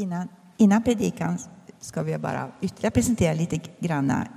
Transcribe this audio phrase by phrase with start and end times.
[0.00, 1.38] Innan, innan predikan
[1.80, 4.28] ska vi bara ytterligare presentera lite granna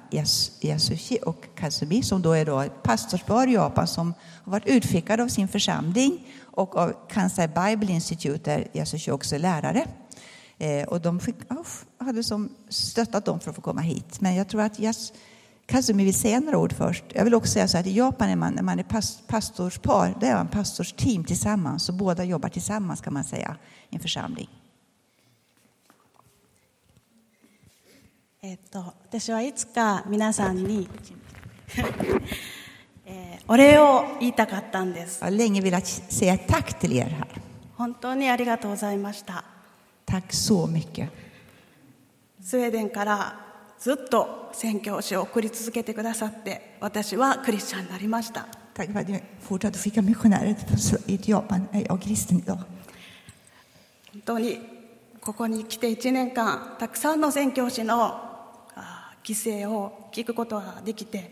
[0.62, 5.23] Yasushi och Kazumi som då är då ett pastorspar i Japan som har varit utskickade
[5.23, 9.86] av sin församling och av Kansai Bible Institute där Yasushi också är lärare.
[10.57, 14.21] Eh, och de fick, oh, hade som stöttat dem för att få komma hit.
[14.21, 15.14] Men jag tror att Yas,
[15.66, 17.04] Kazumi vill säga några ord först.
[17.09, 18.86] Jag vill också säga så att i Japan är man, när man är
[19.27, 21.83] pastorspar, det är man pastorsteam tillsammans.
[21.83, 23.55] Så båda jobbar tillsammans kan man säga
[23.89, 24.50] i en församling.
[28.46, 30.89] えっと、私はいつか皆さんに、
[33.06, 35.23] えー、お礼を言いたかったんです。
[35.23, 37.25] Länge velat säga tack till er här.
[37.78, 39.45] 本当にありがとうございました。
[40.06, 41.08] Tack så mycket.
[42.42, 43.39] スウェーデンから
[43.80, 48.50] ずっと宣教師を送り続けてくださって私はクリスチャンになりました。
[48.73, 52.58] Tack för att ni fortsatte skicka missionärer till Japan är jag kristen idag.
[54.11, 54.59] 本当に
[55.21, 58.33] ここに来て1年間たくさんの宣教師の
[59.23, 61.31] 犠牲を聞くことができて、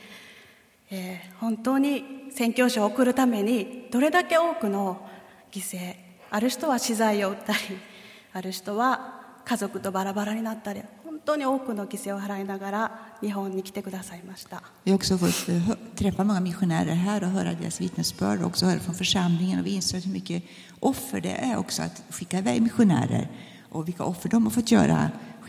[0.89, 5.07] え、本当に宣教師を送るためにどれだけ多くの
[5.51, 5.95] 犠牲
[6.29, 7.55] ある人は資材を訴え
[8.33, 14.63] ある人は家族とバラバラになったり本当に多くの犠牲を払いながら日本に来てくださいました。
[14.85, 15.45] Och ス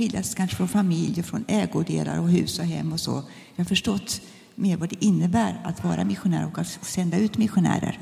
[0.02, 3.23] skiljas kanske från familj och från ägodelar och hus och hem och så.
[3.55, 4.21] Jag har förstått
[4.55, 7.99] mer vad det innebär att vara missionär och att sända ut missionärer.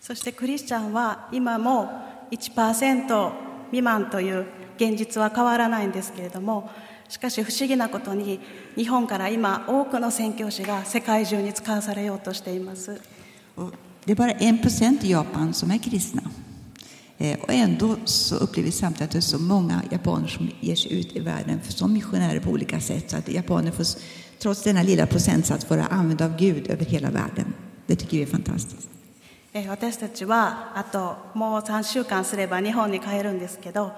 [0.00, 1.88] そしてクリスチャンは今も
[2.30, 3.32] 1%
[3.70, 6.70] 未満という現実は変わらないんですけれども
[7.08, 8.38] しかし不思議なことに
[8.76, 13.00] 日本から今多くの宣教師が世界中に使わされようとしています。
[14.06, 16.22] Det är bara 1% i Japan som är kristna.
[17.20, 20.76] Eh, och ändå så upplever vi samtidigt att det är så många japaner som ger
[20.76, 23.10] sig ut i världen som missionärer på olika sätt.
[23.10, 23.86] Så att japaner får,
[24.38, 27.54] trots denna lilla procentsats, vara använda av Gud över hela världen.
[27.86, 28.88] Det tycker vi är fantastiskt.
[29.68, 33.92] 私たちはあともう3週間すれば日本に帰るんですけど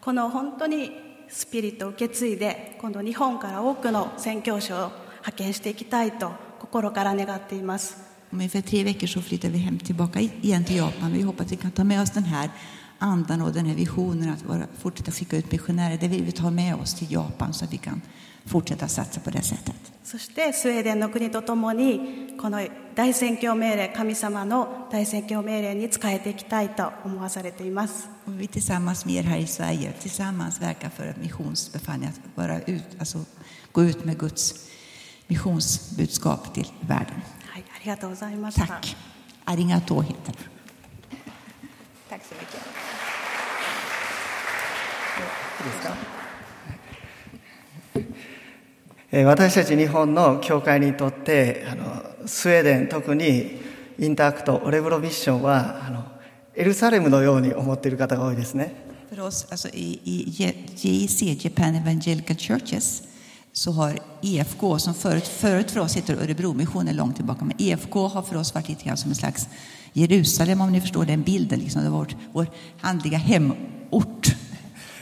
[0.00, 0.90] この本当に
[1.28, 4.90] スピリットを受け継いで今度日本から多くの宣教師を
[5.20, 8.09] 派遣していきたいと心から願っています。
[8.30, 11.12] Om ungefär tre veckor så flyttar vi hem tillbaka igen till Japan.
[11.12, 12.50] Vi hoppas att vi kan ta med oss den här
[12.98, 15.98] andan och den här visionen att vara, fortsätta skicka ut missionärer.
[16.00, 18.00] Det vill vi ta med oss till Japan så att vi kan
[18.44, 19.74] fortsätta satsa på det sättet.
[20.06, 22.60] そしてスウェーデンの国とともにこの
[22.94, 28.08] 大宣教命令神様の大宣教命令に仕えていきたいと思わされています。
[28.24, 33.24] Och vi tillsammans med er här i Sverige tillsammans verkar för missionsbefallning att vara ut, alltså,
[33.72, 34.68] gå ut med Guds
[35.26, 37.20] missionsbudskap till världen.
[37.75, 38.65] ありがとうございました。
[38.65, 38.95] Tack.
[39.45, 40.37] Arigato heter det.
[42.09, 42.81] Tack så mycket.
[49.25, 53.59] 私たち日本の教会にとってあのスウェーデン特に
[53.99, 56.05] インタークトオレブロミッションはあの
[56.55, 58.73] エルサレムのように思っている方が多いですね。
[59.11, 63.03] För oss, alltså i, i JEC, Japan Evangelical Churches,
[63.52, 68.08] så har EFK, som förut, förut för oss heter Örebro missionen långt tillbaka, men EFK
[68.08, 69.48] har för oss varit lite grann som en slags
[69.92, 71.58] Jerusalem, om ni förstår den bilden.
[71.58, 71.84] Liksom.
[71.84, 72.46] Det var vårt, vår
[72.80, 74.36] handliga hemort.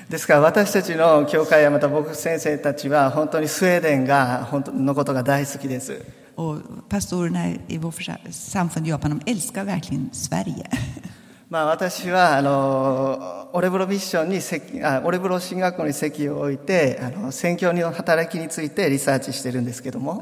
[0.09, 6.01] ですから私たちの教会やまた僕先生たちは本当にスウェーデンが本当のことが大好きです。
[6.37, 10.69] Och pastorerna i vårt samfund i Japan, de älskar verkligen Sverige.
[11.50, 14.40] まあ、私はあのオレブロミッションに
[15.04, 20.22] オレブロ進学校に席を置いてあの宣教の働きについてリサーチしてるんですけども。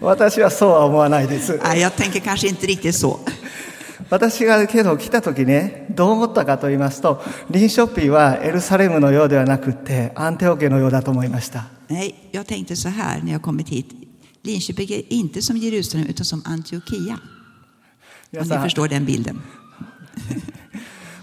[0.00, 1.58] 私はそうは思わないです。
[1.76, 3.18] Jag tänker kanske inte riktigt så.
[4.10, 11.66] 私がけど来た時ね、どう思ったかと言いますと、リンショッピーはエルサレムのようではなくて、アンテオ家のようだと思いました。
[11.88, 13.86] Nej, jag tänkte så här när jag kommit hit.
[14.42, 17.18] Linköping är inte som Jerusalem utan som Antiochia.
[18.40, 19.40] Om ni förstår den bilden.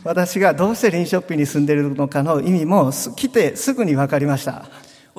[0.03, 4.65] 私がどうしてリンショッピーに住んでいるのかの意味も来てすぐに分かりました。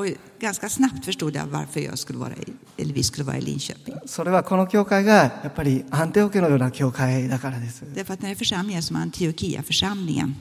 [0.01, 0.05] Och
[0.39, 3.95] ganska snabbt förstod jag varför jag skulle vara i eller vi skulle vara i Linköping.
[4.05, 7.83] それはこの教会がやっぱりアンテオケのような教会だからです。
[7.93, 10.35] Därför att den här församlingen är som Antiochia-församlingen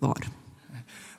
[0.00, 0.30] var.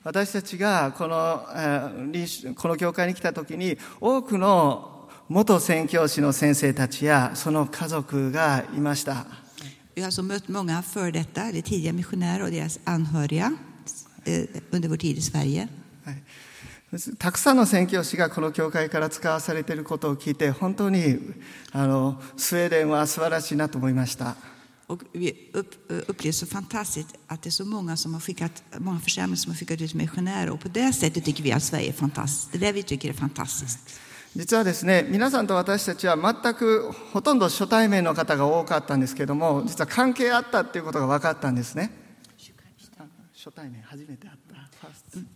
[0.04, 9.26] 私たちがこの,、えー臨床この教会に来た時に多くの元宣教師の先生たちやその家族がいました。
[9.94, 13.52] Vi har alltså mött många före detta, eller tidiga missionärer och deras anhöriga
[14.24, 15.68] eh, under vår tid i Sverige.
[16.89, 21.19] はいたくさんの宣教師がこの教会から使わされていることを聞いて本当に
[21.73, 24.37] あのスウェーデンは素晴らしいなと思いました。
[24.89, 25.75] Och vi upp,
[26.07, 29.57] upplevde så fantastiskt att det är så många som har skickat, många församlingar som har
[29.57, 32.51] skickat ut missionärer och på det sättet tycker vi att Sverige är fantastiskt.
[32.51, 33.79] Det är det vi tycker är fantastiskt.
[34.35, 41.91] 実はですね皆さんと私たちは全くほとんど初対面の方が多かったんですけども実は関係あったっていうことが分かったんですね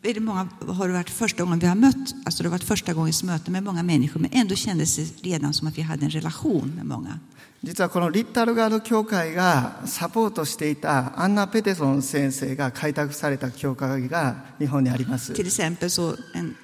[0.02, 2.94] Väldigt många har det varit första gången vi har mött, alltså det har varit första
[2.94, 6.10] gångens möte med många människor, men ändå kändes det redan som att vi hade en
[6.10, 7.18] relation med många.
[7.62, 15.32] 実はこのリッタルガード教会がサポートしていたアンナ・ペテソン先生が開拓された教会が日本にあります。
[15.32, 16.54] Till exempel så en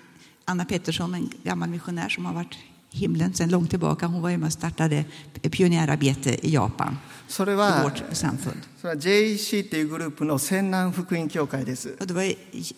[0.44, 2.58] Anna Pettersson, en gammal missionär som har varit i
[2.94, 5.04] himlen sedan långt tillbaka, hon var ju med och startade
[5.50, 6.98] pionjärarbete i Japan,
[7.28, 8.56] それ i は vårt samfund.
[8.80, 11.96] それは JEC っていうグループの仙南福音教会です。
[12.00, 12.22] Och det var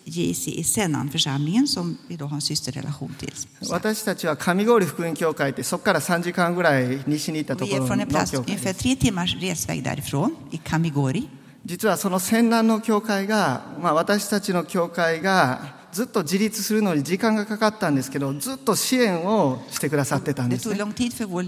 [0.05, 3.33] JC i Sennan-församlingen som vi då har en systerrelation till.
[3.69, 8.79] 私たちは上郡福音教会ってそこから3時間ぐらい西に行ったと Vi こ är ろ från の en plats 教会で ungefär す。
[8.79, 11.27] tre timmars resväg därifrån, i Kamigori.
[11.65, 21.45] 実はその仙南の教会が、まあ、私たちの教会が ずっと自立するのに時間がかかったんですけどずっと支援をしてくださってたん Det です tog ね lång tid för vår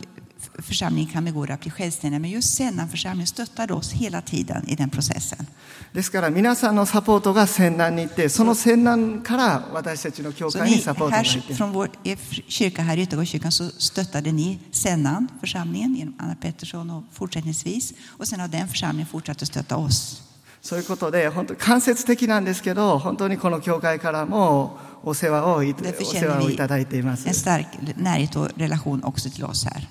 [0.62, 4.90] församling i Kamigori att bli självständiga, men just Sennan-församlingen stöttade oss hela tiden i den
[4.90, 5.48] processen.
[5.94, 12.18] ですから皆さんのサポートが仙南に行ってその仙南から私たちの教 Så 会に ni, サポートが här, 行って från vår er
[12.48, 17.94] kyrka här i Göteborgskyrkan så stöttade ni Sennan-församlingen genom Anna Pettersson och fortsättningsvis.
[18.18, 20.22] Och sen har den församlingen fortsatt att stötta oss.
[20.62, 27.68] そういうことで本当間接的なんですけど本当にこの教会からもお世話をいお Därför 世話 känner をいただいていま vi す en stark
[27.98, 29.88] närhet och relation också till oss här.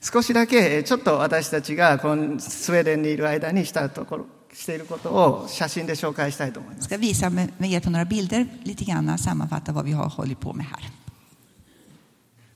[0.00, 9.92] 少しだけえちょっと私たちがこのスウェーデンにいる間にしたところしていることを写真で紹介したいと思います Jag ska visa med, med hjälp av några bilder lite grann sammanfatta vad vi
[9.92, 10.92] har hållit på med här.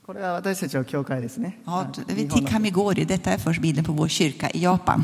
[0.05, 3.05] これは私たちの教会ですね Ja, 日 vi 本 till の Kamigori.
[3.05, 5.03] Detta är först bilden på vår kyrka i Japan.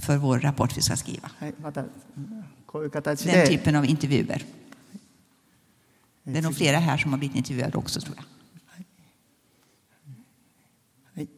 [0.00, 1.30] för vår rapport vi ska skriva.
[1.38, 1.84] はい、また
[2.66, 4.44] こういう形 Den で typen av intervjuer.
[6.26, 8.24] え Det är nog flera här som har blivit intervjuade också tror jag.
[11.14, 11.28] はい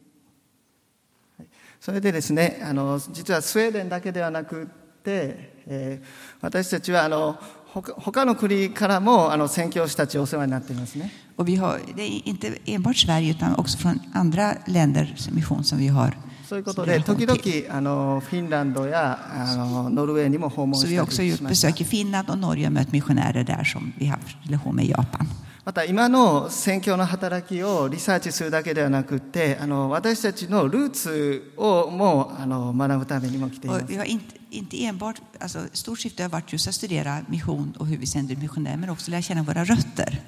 [1.37, 1.47] はい
[1.79, 4.65] それでですねあの実はスウェーデンだけではなくっ
[5.03, 6.05] て、えー
[6.41, 7.37] 私たちはあの
[7.73, 15.77] 他他の国からもあの宣教師たちお世話になっていますね Och vi har, det är inte enbart Sverige utan också från andra länders mission som
[15.77, 17.67] vi har そういうことで時 relation till.
[17.67, 22.67] 々あのフィンランドやあのノルウェーにも訪問 Så し vi た har också り gjort しました besök i Finland och Norge
[22.67, 25.27] och mött missionärer där som vi har haft relation med i Japan.
[25.65, 36.73] また今の宣教の働きをリサーチするだけではなくってあの私たちのルーツをもあの学ぶためにも来ていま Och す vi har inte, inte enbart, alltså stort syfte har varit just att
[36.73, 40.21] studera mission och hur vi sänder missionärer, men också lära känna våra rötter,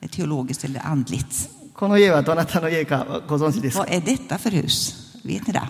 [0.00, 1.50] eh, teologiskt eller andligt.
[1.74, 5.03] この家はどなたの家かご存知ですか Vad är detta för hus?
[5.25, 5.61] Vet ni det?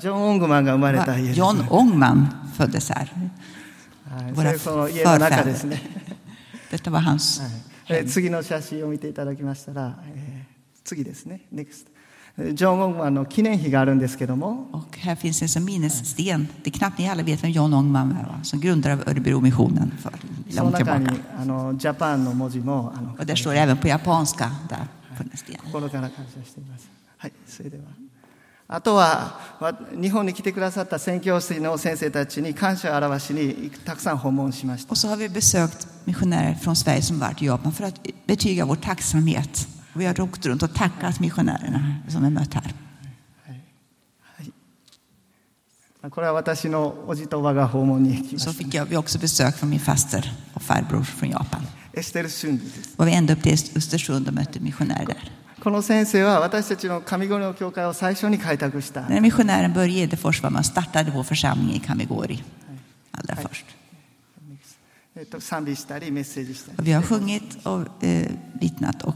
[0.00, 1.46] John Ongman が生まれた家ですね。
[1.46, 3.08] John Ongman föddes här.
[4.32, 5.78] Våra förfäder.
[6.70, 7.40] Detta var hans
[7.84, 8.06] hem.
[8.06, 9.96] 次の写真を見ていただきましたら、
[10.84, 11.42] 次ですね。
[11.54, 11.86] Next.
[12.38, 14.68] ジョン・オングマンの記念碑があるんですけども。
[14.72, 14.78] そ
[20.64, 21.06] の中に
[21.78, 22.92] ジャパンの文字も。
[25.64, 26.90] 心から感謝しています。
[27.16, 27.84] はい、それでは
[28.67, 34.91] あとは、わ日本に来てくださった宣教師の先生たちに感謝を表しにたくさん訪問しました。
[34.91, 38.65] Och så har vi besökt missionärer från Sverige som varit i Japan för att betyga
[38.65, 39.67] vår tacksamhet.
[39.93, 42.73] Vi har åkt runt och tackat missionärerna som vi mött här.
[46.09, 48.63] これは私のおじとおばが訪問に行きま Så した。
[48.63, 51.67] fick jag, vi också besök från min faster och farbror från Japan.
[51.93, 52.95] エステル・シュンリです。
[52.97, 55.31] Och vi ända upp till Östersund och mötte missionärer där.
[55.65, 59.01] この先生は私たちの上五の教会を最初に開拓した。
[59.01, 62.43] När missionären Börje Edefors var man startade vår församling i Kamigori
[63.11, 63.65] allra först.
[65.15, 68.27] えっと、賛美したりメッセージしたり Och vi har sjungit och eh,
[68.59, 69.15] vittnat och,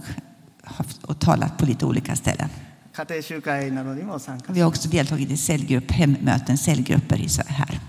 [0.64, 2.50] haft, och talat på lite olika ställen.
[2.94, 7.80] 家庭集会などにも参加 Vi har också deltagit i cellgrupp, hemmöten, cellgrupper i så här.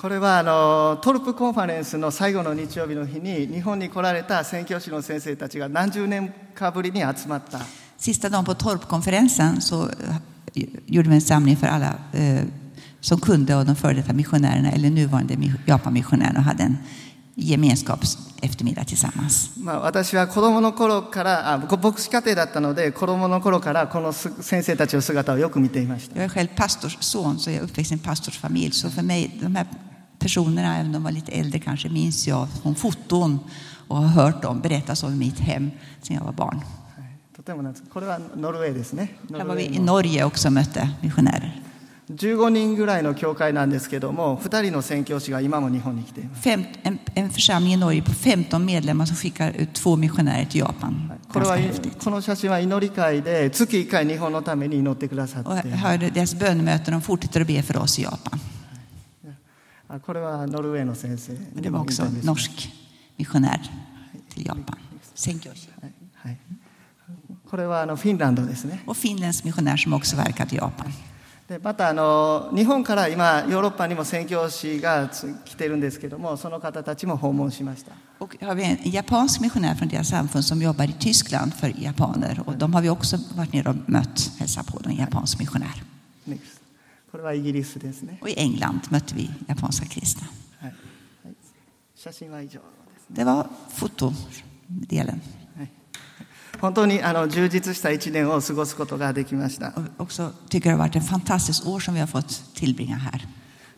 [0.00, 7.60] これはあのトルプコンファレンスの最後の日曜日の日に日本に来られた宣教師の先生たちが何十年かぶりに集まった
[7.98, 9.88] Sista dagen på Torpkonferensen så
[10.54, 12.44] eh, gjorde vi en samling för alla eh,
[13.00, 16.76] som kunde av de före detta missionärerna eller nuvarande mi- Japanmissionärerna och hade en
[17.36, 19.50] gemenskaps-eftermiddag tillsammans.
[19.58, 28.72] まあ、私は子供の頃からあ僕牧師家庭だったので子供の頃からこのす先生たちの姿をよく見ていました Jag är själv pastorsson så jag är uppväxt i en pastorsfamilj.
[28.72, 29.66] Så för mig, de här
[30.20, 33.38] personerna, även om de var lite äldre kanske, minns jag från foton
[33.88, 35.70] och har hört dem berättas om i mitt hem
[36.02, 36.56] sedan jag var barn.
[36.96, 41.62] はいとてもなんですこれはノルウェーですねノ Här ルウ var vi ェ i ーの Norge också och mötte missionärer.
[42.08, 50.44] 15人ぐらいの教会なんですけども2人の宣教師が今も日本に来ています Fem, en, en församling i Norge på 15 medlemmar som skickar ut två missionärer
[50.46, 51.10] till Japan.
[51.32, 51.98] これ Ganska は häftigt.
[52.04, 58.40] この写真は祈り会で月1回日本のために祈ってくださっ Och て jag hörde deras bönmöten, de fortsätter att be för oss i Japan.
[59.90, 62.68] あこれはノルウェーの先生 Men det var också en norsk
[63.16, 63.60] missionär
[64.28, 64.76] till Japan.
[65.14, 65.68] Senkyoshi.
[65.80, 66.38] はいはい
[67.48, 70.92] これはあのフィンランドですね Och finländsk missionär som också verkat i Japan.
[71.48, 81.68] でまたあの日本から今ヨーロッパにも宣教師がつ来てるんですけどもその方たちも訪問しました Och har vi en japansk missionär från deras samfund som jobbar i Tyskland för
[81.68, 82.42] japaner.
[82.46, 85.82] Och de har vi också varit nere och mött, hälsat på, en japansk missionär.
[86.24, 86.59] NEXT
[88.20, 90.26] Och i England mötte vi japanska kristna.
[90.60, 90.74] はい
[91.24, 91.34] はい、
[91.94, 95.20] 写真は以上です、 Det var fotodelen.
[95.56, 95.70] はい、
[96.60, 103.26] 本当にあの充実した一年を過ごすことができました Och också tycker det har varit ett fantastiskt år som vi har fått tillbringa här.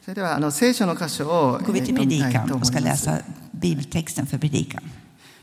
[0.02, 3.22] それではあの聖書の箇所を Då går vi えー till 読みたい predikan と och 思 ska います läsa
[3.54, 4.82] bibeltexten för predikan.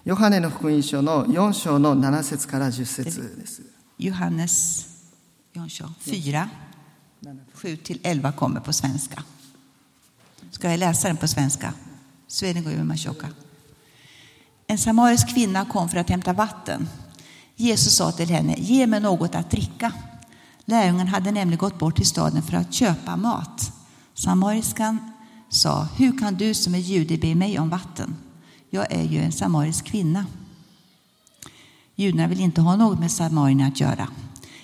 [0.03, 3.62] ヨハネの福音書の4章の7節から10節です
[3.98, 4.86] Johannes
[5.55, 6.50] 4,
[7.54, 9.22] 7 till 11 kommer på svenska.
[10.50, 11.74] Ska jag läsa den på svenska?
[14.66, 16.88] En samarisk kvinna kom för att hämta vatten.
[17.56, 19.92] Jesus sa till henne, ge mig något att dricka.
[20.64, 23.72] Lärjungen hade nämligen gått bort till staden för att köpa mat.
[24.14, 25.12] Samariskan
[25.48, 28.16] sa, hur kan du som är jude be mig om vatten?
[28.70, 30.26] Jag är ju en samarisk kvinna.
[31.94, 34.08] Judarna vill inte ha något med samarierna att göra.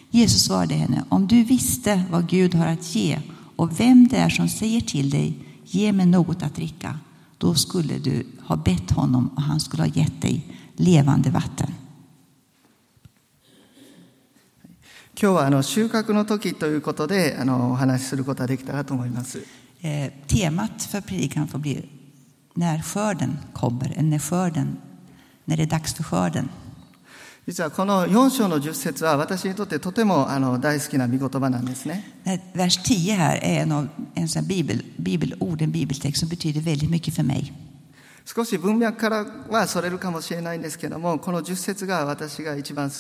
[0.10, 3.20] Jesus svarade henne, om du visste vad Gud har att ge
[3.56, 7.00] och vem det är som säger till dig, ge mig något att dricka,
[7.38, 11.74] då skulle du ha bett honom och han skulle ha gett dig levande vatten.
[15.14, 19.46] 今日はあの収穫の時ということであのお話しすることができたらと思います。
[19.84, 21.90] Eh, temat för predikan får bli
[22.56, 24.78] när skörden kommer, eller när skörden,
[25.46, 26.50] när det är dags för skörden.
[27.47, 32.03] 実はこの4章の10節は私にとってとてもあの大好きな御言葉なんですね。
[32.25, 36.91] Eh, Vers 10 här är en, av, en sån bibel, bibelord, en bibeltext som betyder väldigt
[36.91, 37.53] mycket för mig.
[38.25, 42.97] 少し文脈からはそれるかもしれないんですけどもこの10節が私が一番好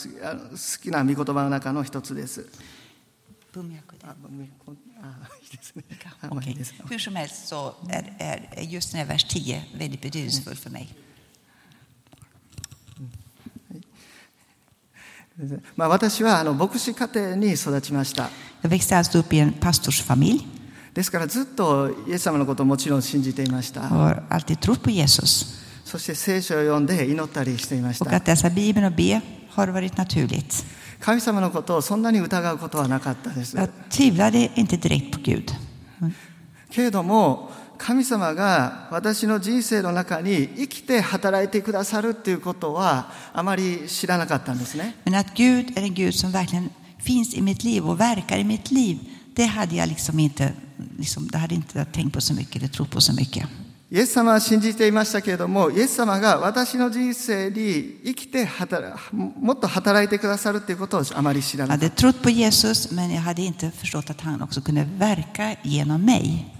[0.80, 2.46] きな御言葉の中の一つです。
[3.52, 4.14] あ文脈あ
[5.42, 5.84] いいですね。
[6.22, 10.94] あまあいい.です Hur som helst så är, är, just den här vers 10 väldigt betydelsefull för mig.
[15.76, 18.30] まあ、私はあの牧師家庭に育ちました。
[20.94, 23.82] ですからずっとイエス様のこともちろん信じていました。
[25.84, 28.06] そして聖書を読んで祈ったりしていました。
[31.00, 33.54] 神様のをそんなに疑うこはなかったです。
[36.70, 48.43] けれども、神様が私の人生の中に生きて働いてくださるっていうことはあまり知らなかったんですね Men att Gud är en Gud som verkligen finns i mitt liv och verkar i
[48.43, 48.99] mitt liv,
[49.33, 50.53] det hade jag liksom inte,
[50.97, 53.47] liksom, det hade inte jag tänkt på så mycket, eller trott på så mycket.
[53.93, 64.61] イエス様は信じていましたけれどもイエス様が私の人生に生きて働もっと働いてくださるっていうことをあまり知ら Jag なかっ hade trott på Jesus, men jag hade inte förstått att han också
[64.61, 66.54] kunde verka genom mig.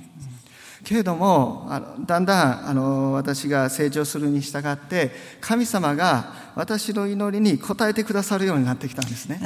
[0.87, 9.41] けれどもあのだんだんあの私が成長するに従って神様が私の祈りに応えてくださるようになってきたんですね。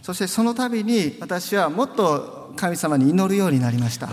[0.00, 4.06] そしてその度に私はもっと神様に祈るようになりました。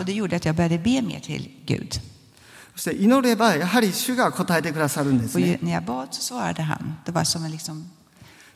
[2.76, 5.58] そして祈ればやはり主が答えてくださるんですね。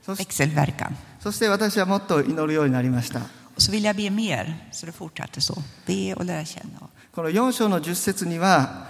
[0.06, 0.96] växelverkan.
[1.20, 3.20] そして私はもっと祈るようになりました
[3.54, 5.54] Och så ville jag be mer, så det fortsatte så.
[5.86, 6.88] Be och lära känna.
[7.12, 8.86] この4章の10節には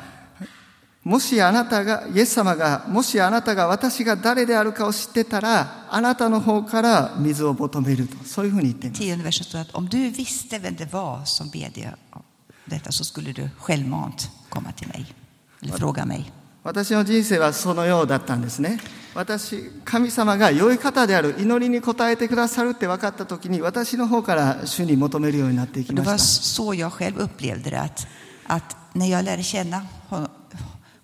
[1.02, 12.22] もしあなたがイエス様がもしあなたが私が誰であるかを知ってたらあなたの方から水を求めるとそういうふうに言っています Tionde versen står att om du visste vem det var som bedde om
[12.68, 15.14] detta så skulle du självmant komma till mig.
[15.62, 16.32] Eller fråga mig.
[16.62, 18.78] 私の人生はそのようだったんですね
[19.16, 27.80] 私神様が良い方である祈りに応えてくださるって分かった時に私の方から主に求めるようになっていき Det ま var した så jag själv upplevde det.
[27.80, 28.06] Att,
[28.46, 30.28] att när jag lärde känna honom,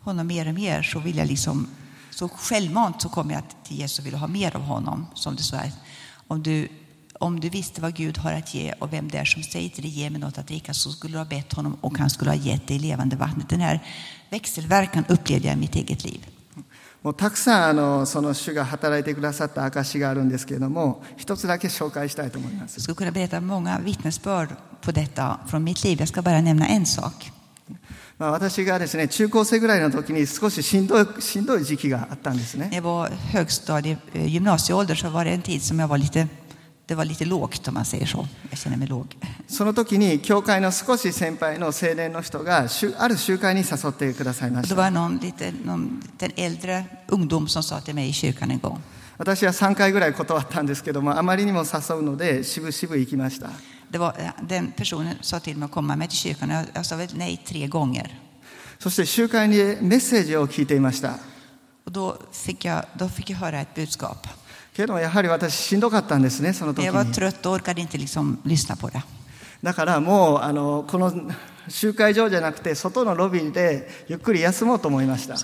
[0.01, 1.69] honom mer och mer så vill jag liksom,
[2.11, 5.07] så självmant så kom jag till Jesus och ville ha mer av honom.
[5.15, 5.73] Som det så är.
[6.29, 6.69] Om du,
[7.21, 9.83] om du visste vad Gud har att ge och vem det är som säger till
[9.83, 12.31] dig ge mig något att dricka så skulle du ha bett honom och han skulle
[12.31, 13.49] ha gett dig levande vattnet.
[13.49, 13.81] Den här
[14.31, 16.27] växelverkan upplevde jag i mitt eget liv.
[17.04, 22.80] もうたくさんあのその主が働いてくださった証しがあるんですけれども、一つだけ紹介したいと思います。
[28.20, 29.84] 私が私は私は私は私は私は
[31.76, 32.88] 私は私は私は私は私は私は私は
[34.64, 36.43] 私は私は私は私は
[36.87, 38.29] det var lite lågt om man säger så.
[38.51, 39.17] Jag känner mig låg.
[39.47, 47.95] その時に教会の少し先輩の青年の人がしゅある集会に誘ってくださいま Och し det た var någon, lite, någon liten äldre ungdom som sa till
[47.95, 48.81] mig i kyrkan en gång.
[49.19, 53.51] 私は3回ぐらい断ったんですけどもあまりにも誘うのでしぶしぶ行きました
[53.91, 56.51] Det var, eh, den personen sa till mig att komma med till kyrkan.
[56.51, 58.11] Jag, jag sa väl nej tre gånger.
[58.79, 61.19] そして集会にメッセージを聞いていました
[61.85, 64.27] Och då fick, jag, då fick jag höra ett budskap.
[64.74, 66.86] けどやはり私しんどかったんですねその時に。
[69.62, 71.14] だからもうあのこの
[71.70, 75.38] 集会場じゃなくて外のロビーでゆっくり休もうと思いました。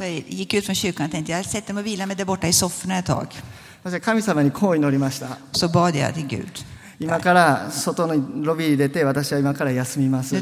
[3.84, 5.38] そし神様にこう祈りました。
[7.00, 10.36] 今から外のロビーに出て私は今から休みます。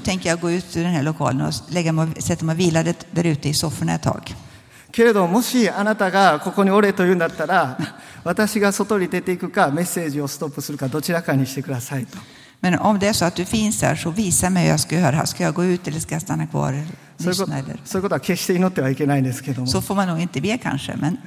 [4.98, 7.78] けれどもしあなたがここにおれと言うんだったら
[8.24, 12.18] 私が外に出ていくかメッセージをストップするかどちらかにしてくださいと
[12.64, 14.96] Men om det är så att du finns där så visa mig hur jag ska
[14.96, 15.24] göra.
[15.28, 16.74] Ska jag gå ut eller ska jag stanna kvar?
[17.20, 17.78] そういうこと Lyssna eller?
[17.86, 21.20] そういうことは決して祈ってはいけないんですけども Så får man nog inte be kanske, men,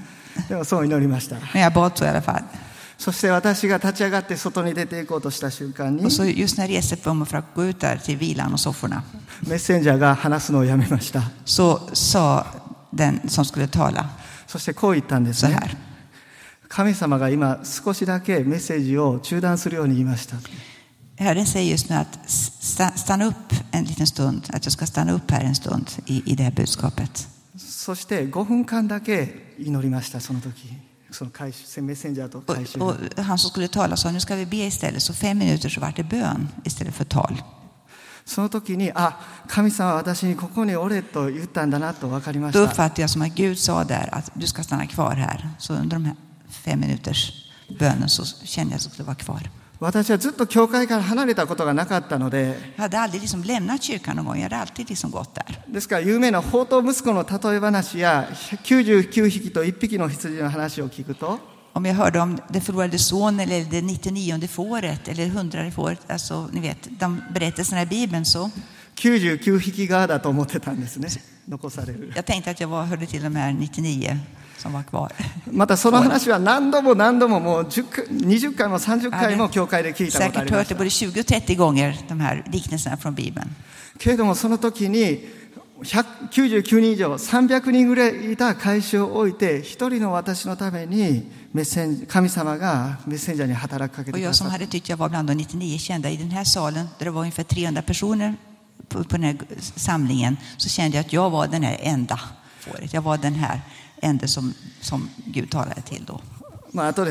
[0.49, 2.43] でもそう祈りました men jag bad så i alla fall.
[2.99, 6.25] そして私が立ち上がって外に出ていこうとした瞬間にメッセ
[9.79, 12.60] ンジャーが話すのをやめました så sa
[12.94, 14.10] den som skulle tala
[14.48, 15.78] そしてこう言ったんです så ね här.
[16.68, 20.36] 神様が今少しだけメッセージを中断するように言いました
[21.18, 23.36] Herren säger just nu att sta- stanna upp
[23.72, 26.52] en liten stund, att jag ska stanna upp här en stund i, i det här
[26.52, 27.28] budskapet.
[27.58, 30.52] そして5分間だけ祈りましたその時
[31.12, 35.02] その回収メッセンジャーと回収 Och, och han som skulle tala sa, nu ska vi be istället.
[35.02, 37.42] Så fem minuter så vart det bön istället för tal.
[38.25, 45.15] その時にあ神様は私にここにおれと言ったんだなと分かりまし Då た uppfattade jag som att Gud sa där att du ska stanna kvar
[45.17, 45.49] här.
[45.59, 46.15] Så under de här
[46.49, 47.33] fem minuters
[47.79, 49.51] bönen så kände jag att jag skulle vara kvar.
[49.81, 52.55] 私はずっと教会から離れたことがなかったので.
[55.69, 61.39] ですから有名な宝刀息子の例え話や99匹と1匹の羊の話を聞くと
[61.74, 66.00] Om jag hörde om den förlorade sonen eller det 99 fåret eller det 100 fåret,
[66.12, 68.50] alltså ni vet, de berättelserna i Bibeln så
[68.96, 71.10] 99匹側だと思ってたんですね
[71.50, 74.18] 残される jag tänkte att jag var, hörde till de här 99
[74.58, 75.12] som var kvar.
[75.52, 82.98] またその話は何度も何度ももう10回20回も30回も教会で聞いたことあ Säkert りま hört し det た både 20 och 30 gånger, de här liknelserna
[82.98, 83.48] från Bibeln.
[84.00, 85.28] けれどもその時に
[85.84, 94.51] 199人以上300人ぐらいいた会社を置いて一人の私のために メッセン神様がメッセンジャーに働くかけてくださった。
[94.51, 94.55] 私は99人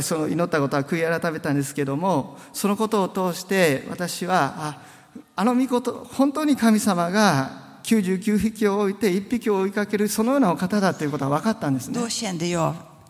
[0.01, 0.27] そ、の。
[0.27, 4.81] で祈ったことは悔い改めたんですけども、そのことを通して私は、あ,
[5.35, 11.99] あの御事、本当に神様が99匹を置いて1匹を追いかける、そのようなお方だということは分かったんですね。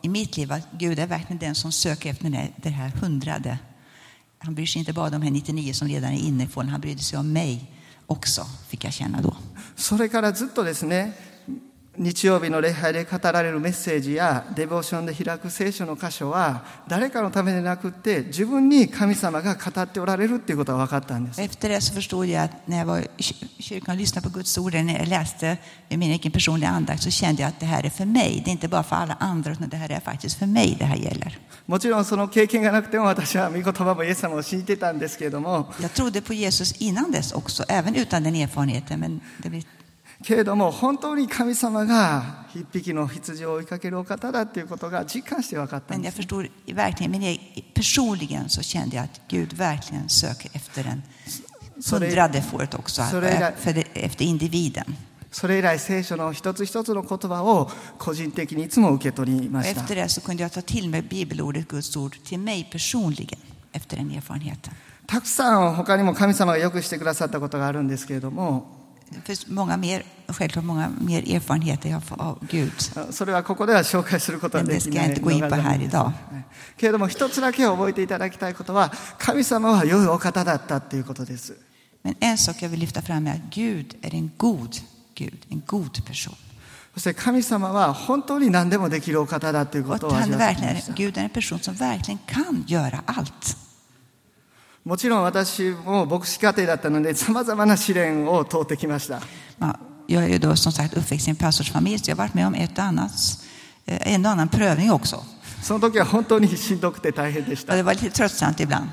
[0.03, 2.88] i mitt liv att Gud är verkligen den som söker efter den här, det här
[2.88, 3.59] hundrade.
[4.38, 6.71] Han bryr sig inte bara om de här 99 som redan är inne i fållan,
[6.71, 7.71] han brydde sig om mig
[8.07, 9.37] också, fick jag känna då.
[9.77, 11.14] それからずっとですね
[11.99, 21.40] 日曜日の礼拝で語られるメッセージやデボーションで開く聖書の箇所は誰かのためでなくって自分に神様が語っておられるっていうことが分かったんです。
[21.40, 24.38] Efter det så förstod jag att när jag var i kyr- kyrkan och lyssnade på
[24.38, 25.57] Guds ord, eller när jag läste
[25.88, 28.43] min egen personliga andakt, så kände jag att det här är för mig.
[28.45, 30.85] Det är inte bara för alla andra, utan det här är faktiskt för mig det
[30.87, 31.38] här gäller.
[31.67, 38.99] もちろんその経験がなくても私は御言葉もイエス様を信じてたんですけれども Jag trodde på Jesus innan dess också, även utan den erfarenheten.
[39.01, 39.62] Men det blir,
[40.24, 46.18] けれども本当に神様が一匹の羊を追いかけるお方だということが実感して分かったんです。
[55.32, 59.82] それ以来聖書の一つ一つの言葉を個人的にいつも受け取りました。
[65.08, 68.79] たくさん他にも神様がよくしてくださったことがあるんですけれども。
[69.11, 72.73] Det finns många mer, självklart många mer erfarenheter jag har fått av Gud.
[73.12, 75.62] それはここでは紹介することは Men で det き ska な jag い inte gå in på のが här
[75.62, 76.05] 残念です idag.
[76.05, 76.45] はい
[76.77, 81.55] けれども一つだけ覚えていただきたいことは神様は良いお方だったっていうことです
[82.03, 84.71] Men en sak jag vill lyfta fram är att Gud är en god
[85.14, 86.35] Gud, en god person.
[86.95, 91.59] そして神様は本当に何でもできるお方だというこ Och と att を han 味 är わってき verkligen, ました Gud är en person
[91.61, 93.57] som verkligen kan göra allt.
[94.86, 99.22] もちろん私も牧師家庭だったのでさまざまな試練を通ってきました
[99.60, 99.76] Ja,
[100.08, 102.48] Jag är ju då som sagt uppväxt i en pastorsfamilj, så jag har varit med
[102.48, 103.12] om ett annat,
[103.86, 105.24] eh, en och annan prövning också.
[105.62, 108.88] その時は本当にしんどくて大変でした det var lite tröttsamt ibland.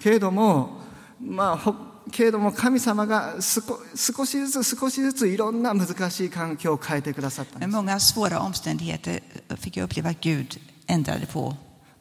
[0.00, 0.80] けれども
[1.20, 1.74] まあほ
[2.10, 3.62] けれども神様が少
[3.94, 9.20] 少しずつ少しずついろんな難しい環境を変えてくださったんです många svåra omständigheter
[9.56, 11.56] fick jag uppleva att Gud ändrade på.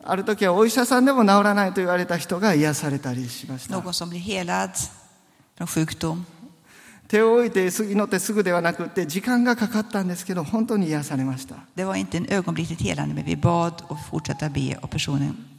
[0.05, 3.75] ある時はお医者さんでも治らないと言われた人が癒されたりしました。
[7.07, 11.55] 手を置いて祈ってすぐではなくて時間がかかったんですけど本当に癒されました。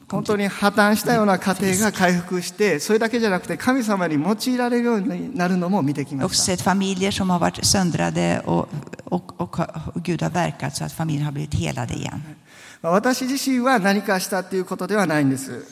[0.08, 6.34] 本当に破綻したような家庭が回復してそれだけじゃなくて神様に用いられるようになるのも見てきました。
[12.90, 15.64] 私自身は何かしたということではないんです。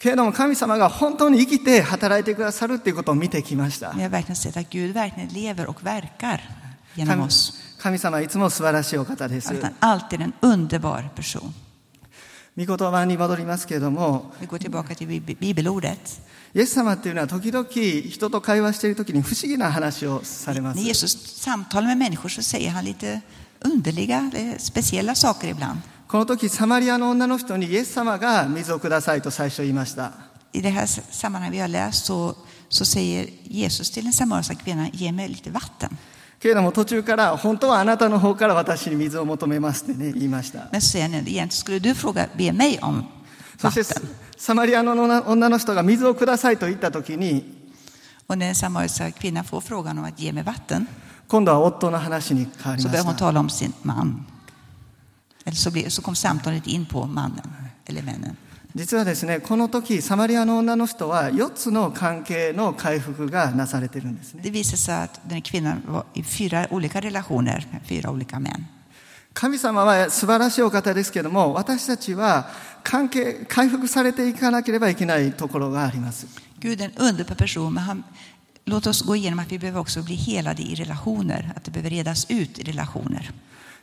[0.00, 3.92] けれども神様が本当に生きて働いてくださるということを見てきました。
[7.78, 9.52] 神,様はいつも素晴らしいお方です。
[12.56, 14.32] 見言葉に戻りますけれども、
[16.54, 20.78] イエス様っていうのは時々人と会話しているときに不思議な話をされます。
[23.63, 25.81] När。Jesus samtalar med människor så säger han lite underliga, eh, speciella saker ibland.
[26.07, 30.11] この時サマリアの女の人にイエス様が水をくださいと最初言いました。
[30.53, 32.35] I det här sammanhanget vi har läst så,
[32.69, 35.97] så säger Jesus till den samariska kvinnan, ge mig lite vatten.
[36.39, 40.69] けれども途中から本当はあなたの方から私に水を求めますってね言いました。
[40.71, 43.03] Men så säger han, egentligen skulle du fråga, be mig om
[43.59, 44.09] そして vatten.
[44.37, 47.59] サマリアの女の人が水をくださいと言った時に
[48.27, 50.87] Och när den samariska kvinnan får frågan om att ge mig vatten
[51.28, 52.96] 今度は夫の話に変わります。
[58.74, 64.42] 実はですね、この時、サマリアの女の人は4つの関係の回復がなされているんですね。
[69.32, 72.48] 神様は素晴らしいお方ですけれども、私たちは
[72.82, 76.26] 関係、回復されていかなければいけないところがあります。
[78.65, 82.25] låt oss gå igenom att vi behöver också bli helade i relationer, att det behöver redas
[82.29, 83.31] ut i relationer.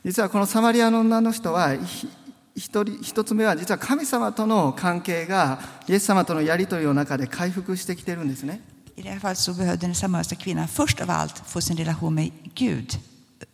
[0.04, 2.08] 実はこのサマリアの女の人はひ
[2.54, 8.60] 一人一つ目は実は神様との関係がイエス様とのやり取りの中で回復してきてるんですね
[8.96, 12.14] I det här fallet så behövde den samariska kvinnan först av allt få sin relation
[12.14, 12.98] med Gud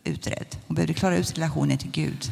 [0.03, 0.55] utredd.
[0.67, 2.31] Hon behövde klara ut relationen till Gud.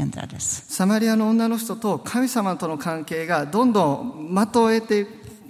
[0.00, 0.64] ändrades.
[0.68, 5.06] サマリアの女の人と神様との関係がどんどん的を得てい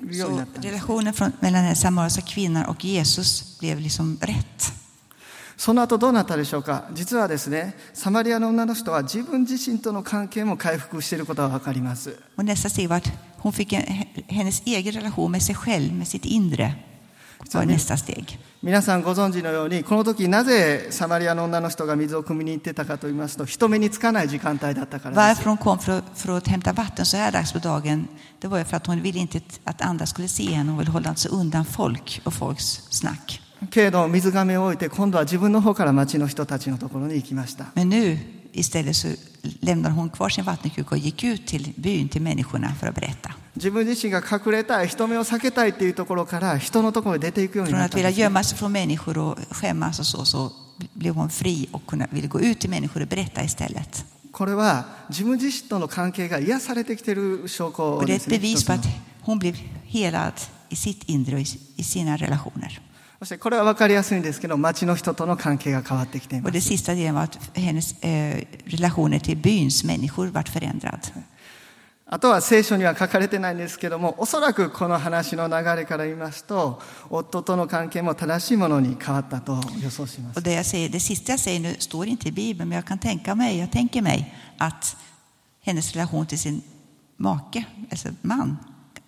[0.09, 4.73] るようにな Så ったんです relationen från, mellan den samariska kvinnan och Jesus blev liksom rätt.
[5.57, 13.83] その後どうなったでしょうか実はですねサマリアの女の人は自分自身との関係も回復していることが分かります Och nästa steg var att hon fick en,
[14.29, 16.75] hennes egen relation med sig själv, med sitt inre.
[17.53, 18.39] Vad är nästa steg?
[18.63, 28.09] 皆さんご存知のようにこの時なぜサマリアの女の人が水を汲みに行ってたかと言いますと人目につかない時間帯だったからです Varför hon kom för, för att hämta vatten så här dags på dagen,
[28.41, 30.71] det var ju för att hon ville inte att andra skulle se henne.
[30.71, 33.41] Hon ville hålla sig undan folk och folks snack.
[33.71, 38.19] けれど水がめを置いて今度は自分の方から町の人たちのところに行きました Men nu
[38.53, 39.09] istället så
[39.61, 43.31] lämnade hon kvar sin vattenkruka och gick ut till byn, till människorna för att berätta.
[43.55, 50.25] 自分自身が隠れたい人目を避けたいっていうところから人のところに出ていくように Från なっ att たん vilja ですね gömma sig från människor och skämmas och så,
[50.25, 50.53] så
[50.95, 54.05] blev hon fri och kunna, ville gå ut till människor och berätta istället.
[54.33, 58.37] これは自分自身との関係が癒されてきている証拠 Och det är で ett すね。
[58.39, 58.87] bevis 一つ på の att
[59.23, 59.55] hon blev
[59.87, 60.35] helad
[60.69, 62.81] i sitt inre och i, i sina relationer.
[63.21, 66.69] そしてこれは分かりやすいんですけど、町の人との関係が変わってきていま Och det す。
[66.69, 71.01] sista delen var att hennes eh, relationer till byns människor vart förändrad.
[72.09, 82.85] あとは聖書には書かれてないんですけども、おそらくこの話の流れから言いますと、夫との関係も正しいものに変わったと予想します Och。det, jag säger, det sista jag säger nu står inte i Bibeln, men jag
[82.85, 84.97] kan tänka mig, jag tänker mig att
[85.63, 86.63] hennes relation till sin
[87.17, 88.57] make, alltså man,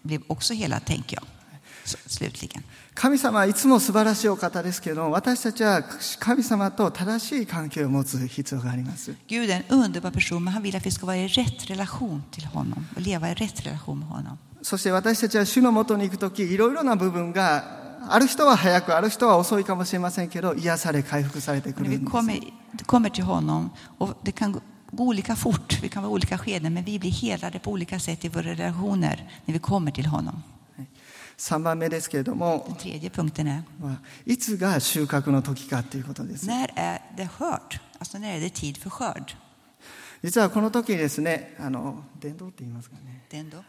[0.03, 1.42] blev också hela, tänker jag, så,
[1.85, 2.63] slutligen.
[2.95, 5.83] 神様はいつも素晴らしいお方ですけど、私たちは
[6.19, 9.13] 神様と正しい関係を持つ必要があります。
[9.29, 12.23] Gud är en underbar person, men han vill att vi ska vara i rätt relation
[12.33, 14.37] till honom och leva i rätt relation med honom.
[14.63, 17.65] そして私たちは主のもとに行くとき、いろいろな部分が、
[18.09, 22.11] ある人は早く、ある人は遅いかもしれませんけど、癒され、回復されてく När る vi んです。
[22.11, 22.41] kommer,
[22.87, 24.61] kommer till honom, och det kan gå-
[24.93, 27.99] gå olika fort, vi kan vara i olika skeden, men vi blir helade på olika
[28.01, 30.43] sätt i våra relationer när vi kommer till honom.
[31.38, 32.68] 3番目ですけれども
[34.26, 36.48] いつが収穫の時かということです。
[40.24, 43.14] 実はこの時にですね、あの、伝道って言いますかね。
[43.34, 43.64] Den då?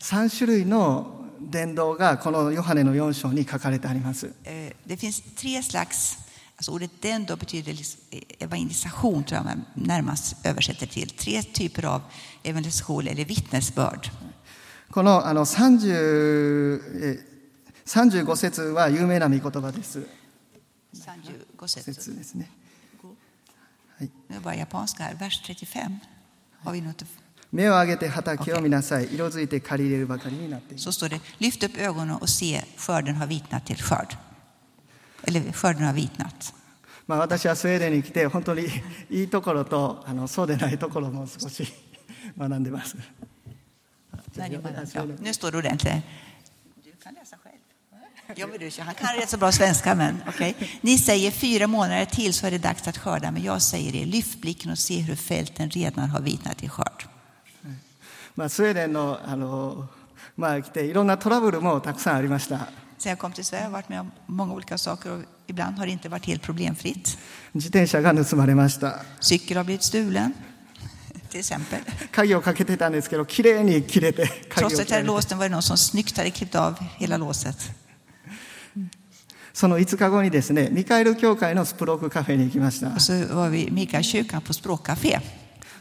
[0.00, 4.32] 3種類の伝道がこのヨハネの4章に書かれてあります。
[4.44, 4.74] Eh,
[6.56, 7.72] alltså ordet den då betyder
[8.10, 11.10] eh, evangelisation tror jag man närmast översätter till.
[11.10, 12.02] Tre typer av
[12.42, 14.10] evangelisation eller vittnesbörd.
[14.92, 20.06] この,あの35節は有名な御言葉です。
[20.94, 22.12] 35節,節。
[27.50, 29.12] 目を上げて畑を見なさい。
[29.14, 30.84] 色づいて借り入れるばかりになっています。
[37.06, 38.66] まあ私はスウェーデンに来て、本当に
[39.10, 41.66] いいところとあのそうでないところも少し
[42.38, 42.96] 学んでます。
[44.37, 45.93] Nej, det var- ja, nu står det ordentligt.
[46.83, 47.55] Du kan läsa själv.
[48.35, 50.55] Ja, men du, han kan rätt så bra svenska, men okej.
[50.81, 54.05] Ni säger fyra månader till så är det dags att skörda, men jag säger er,
[54.05, 57.07] lyft blicken och se hur fälten redan har vitnat till skörd.
[58.35, 59.87] まあ、スウェーデンのあの、
[60.35, 62.67] まあ、来ていろんなトラブルもたくさんありました。
[62.97, 65.77] Sen jag kom till Sverige har jag varit med om många olika saker och ibland
[65.77, 67.17] har det inte varit helt problemfritt.
[67.53, 69.05] 自転車が盗まれました。
[69.19, 70.33] Cykel har blivit stulen,
[71.37, 71.81] till exempel.
[72.11, 75.77] 鍵をかけてたんですけど、きれいに切れて、鍵 Trots を att 切ら jag れ hade て låst den var det någon som
[75.77, 77.55] snyggt hade klippt av hela låset.
[79.53, 85.21] その5日後にですね、ミカエル教会のスプロークカフェに行きました Och。så var vi i Mikaelkyrkan på språkcafé.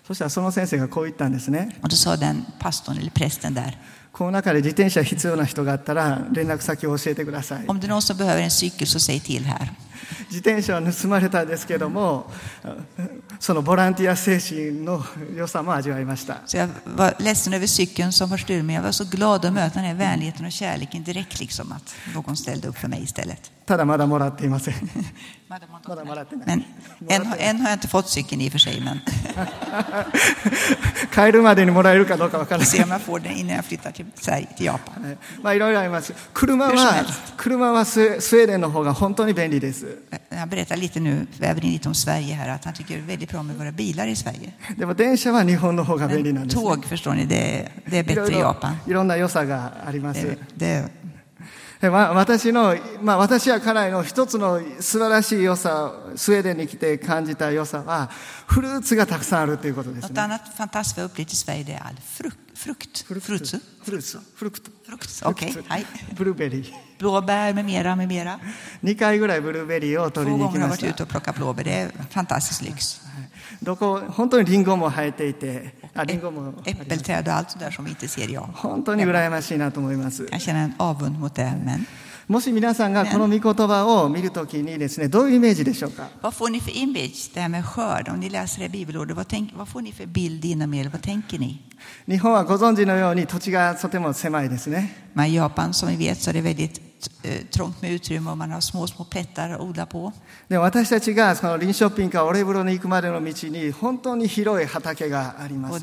[0.07, 1.79] そしたらその先生がこう言ったんですね。
[1.83, 3.79] Och då sa den pastorn eller prästen där,
[4.13, 7.65] この中で自転車必要な人があったら連絡先を教えてください。
[7.67, 9.73] om det är någon som behöver en cykel så säg till här.
[10.30, 12.32] 自転車は盗まれたんですけども、
[13.40, 15.04] そのボランティア精神の
[15.36, 16.42] 良さも味わいました。
[23.66, 24.76] ただ まだもらっていません。
[35.42, 35.52] ま。
[35.52, 36.14] あ、いろいろあります。
[36.34, 37.06] 車は、
[37.38, 39.87] 車はスウェーデンの方が本当に便利です。
[40.30, 43.44] Eh, han berättar lite nu, väver in lite om Sverige här, att han tycker väldigt bra
[43.44, 44.54] med våra bilar i Sverige.
[44.78, 48.76] Men tåg, förstår ni, det, det är bättre i Japan.
[50.14, 50.86] Det, det, eh,
[51.80, 58.10] 私の、まあ、私は家内の一つの素晴らしい良さ、スウェーデンに来て感じた良さは、
[58.48, 60.10] フルーツがたくさんあるということですね。
[62.02, 62.38] frukt.
[62.56, 63.06] Frukt.
[63.06, 63.22] Frukt.
[63.22, 63.62] Frukt.
[63.86, 64.20] Frukt.
[64.36, 64.72] Frukt.
[64.88, 65.26] Frukt.
[65.28, 65.52] Okej.
[65.52, 65.86] Okay.
[67.00, 68.40] Blåbär med mera, med mera.
[68.84, 71.06] 2回ぐらいブルーベリーを取りに行きま jag した.
[71.64, 73.02] Det är fantastisk lyx.
[73.62, 76.54] どこ、本当にリンゴも生えていて、あ、リンゴも。
[76.64, 78.52] Äppelträd och allt sådär som vi inte ser Japan.
[78.54, 80.28] 本当に羨ましいなと思います。
[80.32, 81.44] Jag känner en avund mot det.
[81.66, 81.86] Men
[82.28, 86.10] もし皆さんがこの御言葉を見るときにですね、どういうイメージでしょうか？
[92.06, 95.10] 日本はご存知のように土地がとても狭いですね。
[100.50, 105.82] で私たちがそのリンピンからオレブロに行くまでの道に本当に広い畑があります。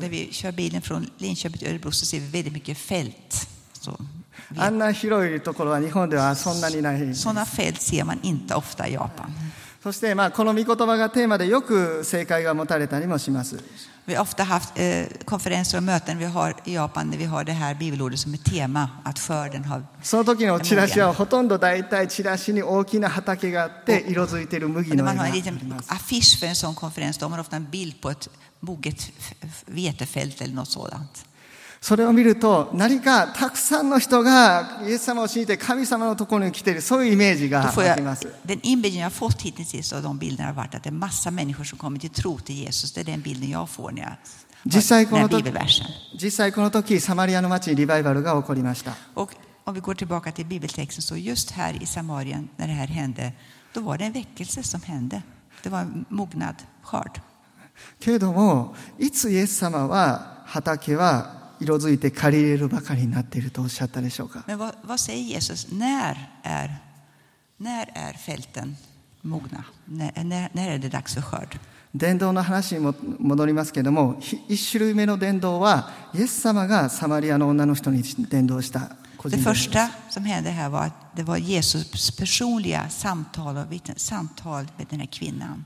[4.57, 7.15] あんな広いところは日本ではそんなにない。
[7.15, 7.45] そんな
[9.85, 13.63] そして、まあ、この御言葉がテーマでよく正解が持たれたりもします。
[20.01, 25.91] その時のチラシはほとんど大体チラシに大きな畑があって色づいている麦のようなものがあります。
[31.85, 40.91] それを見ると何かたくさんの人がイエス様を信じて神様のところに来ているそういうイメージがき jag, ます den inbilden jag fått hittills av de bilderna har varit att det är
[40.91, 42.91] massa människor som kommer till tro till Jesus.
[42.91, 44.17] Det är den bilden jag får när jag
[44.65, 45.43] 実際この時.
[46.15, 53.31] 実際この時サマリアの町にリバイバルが起こりました om vi går tillbaka till bibeltexten så just här i Samarien när det här hände,
[53.73, 55.21] då var det en väckelse som hände.
[55.61, 57.21] Det var en mognad skörd.
[57.99, 65.66] けれどもいつイエス様は畑は色づいて借り入れるばかりになっているとおっしゃったでしょうか Men vad, vad säger Jesus?
[65.72, 66.78] När är,
[67.58, 68.76] när är fälten
[69.22, 69.64] mogna?
[69.84, 71.58] När, när, när är det dags för skörd?
[71.92, 83.72] 伝道の話にも戻りますけれどもひ一種類目の伝道はイエス様がサマリアの女の人に伝道した個 Det 人伝道です första som hände här var att det var Jesus personliga samtal och
[83.72, 85.64] vittnen, samtal med den här kvinnan.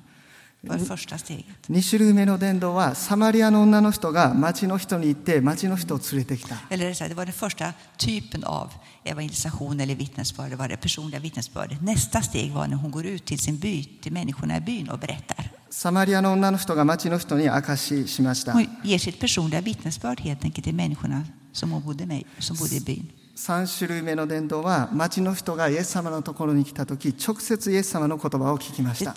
[0.65, 8.73] 2種類目の伝道はサマリアの女の人が町の人に行って町の人を連れてきた Eller det, är så här, det var den första typen av
[9.05, 10.51] evangelisation eller vittnesbörd.
[10.51, 11.83] Det var det personliga vittnesbördet.
[11.83, 14.99] Nästa steg var när hon går ut till sin by, till människorna i byn och
[14.99, 15.51] berättar.
[15.71, 22.57] サマリアの女の人が町の人に証ししました Hon ger sitt personliga vittnesbörd helt enkelt till människorna som, hon bodde med, som
[22.57, 23.11] bodde i byn.
[23.40, 29.14] 3種類目の伝道は町の人がイエス様のところに来た時直接イエス様の言葉を聞きました。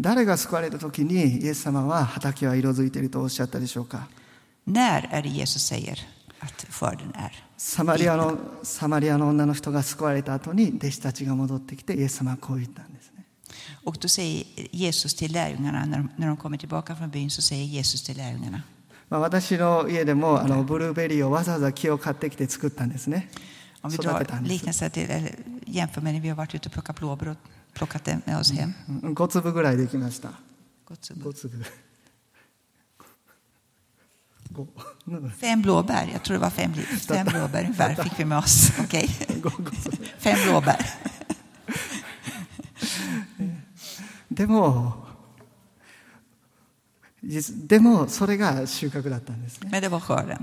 [0.00, 4.06] 誰が救われた時にイエス様は畑は色づいているとおっしゃったでしょうか？
[7.58, 12.91] サマ,リアのサマリアの女の人が救われた後に弟子たちが戻ってきてイエス様はこう言ったんです。
[13.83, 17.65] Och då säger Jesus till lärjungarna, när de, när de kommer tillbaka från byn, så säger
[17.65, 18.61] Jesus till lärjungarna.
[19.09, 23.29] まあ、私の家でもあのブルーベリーをわざわざ木を買ってきて作ったんですね
[23.81, 26.67] Om vi 育て drar たんです liknelser till, eller jämför med när vi har varit ute
[26.67, 27.37] och plockat blåbär och
[27.73, 28.73] plockat det med oss hem.
[28.89, 30.29] うん5粒ぐらいできました
[30.85, 31.13] Gott så.
[31.13, 31.63] 5粒
[34.55, 34.67] 5
[35.07, 38.71] うん Fem blåbär, jag tror det var fem, li- fem blåbär ungefär fick vi med oss.
[38.79, 39.07] Okej.
[40.19, 40.85] Fem blåbär.
[44.34, 44.94] でも
[47.22, 50.38] 実でもそれが収穫だったんですね Men det var skörden.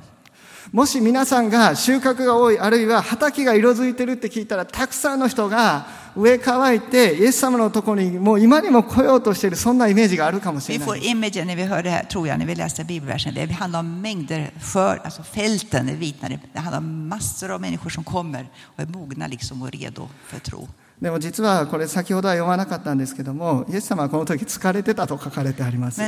[0.72, 12.56] もし皆さんが収穫が多いあるいは畑が色づいてるって聞いたらたくさんの人が植え乾いてイエス様のところにもう今にも来ようとしているそんなイメージがあるかもしれ Vi な får い imagen när vi hör det här, tror jag, när vi
[12.56, 13.34] läste bibelversen.
[13.34, 16.40] Det handlar om mängder, för, alltså fälten är vitnade.
[16.54, 20.40] Det handlar om massor av människor som kommer och är mogna liksom och redo för
[20.40, 20.68] tro.
[21.02, 26.02] でも実はこれ先ほどは読まなかったんですけども、イエス様はこの時疲れてたと書かれてあります。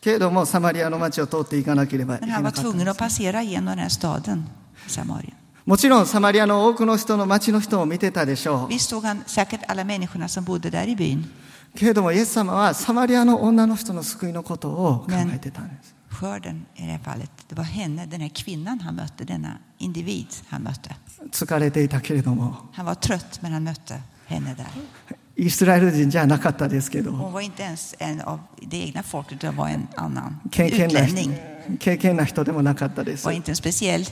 [0.00, 2.62] けれどもサマリアの街を通っていかなければいけなか、
[5.64, 8.72] もちろんサマリアの多くの人の街の人を見てたでしょう。
[11.74, 15.95] けれどもイエス様はサマリアの女の人の救いのことを考えてたんです。
[16.15, 20.61] Skörden i det här fallet, det var henne, den här kvinnan han mötte, denna individ han
[20.63, 20.95] mötte.
[21.31, 24.67] 疲れていたけれども Han var trött, men han mötte henne där.
[25.37, 30.99] イスラエル人じゃなかったですけど Hon var inte ens en av det egna folket, utan var en annan 経験な
[31.05, 31.77] utlänning.
[31.79, 34.05] 経験な人でもなかったです Var inte en speciell,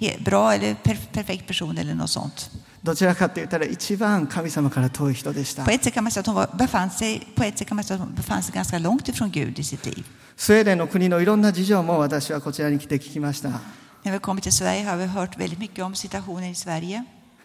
[0.00, 2.50] he- bra eller per, perfekt person eller något sånt.
[2.82, 7.68] どちらかと言ったら一番神様から遠い人でした På ett sätt kan man säga att hon var, befann sig, på ett sätt
[7.68, 10.04] kan man säga att hon befann sig ganska långt ifrån Gud i sitt liv.
[10.35, 13.61] スウェーデンの国のいろんな事情も私はこちらに来て聞きました。